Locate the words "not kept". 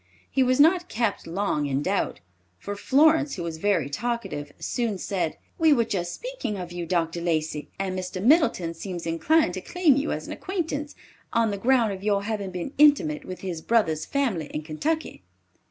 0.59-1.27